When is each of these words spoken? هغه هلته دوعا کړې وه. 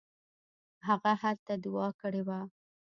هغه 0.87 1.11
هلته 1.21 1.53
دوعا 1.63 1.89
کړې 2.01 2.21
وه. 2.27 2.39